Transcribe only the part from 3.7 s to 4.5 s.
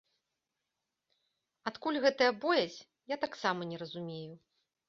не разумею.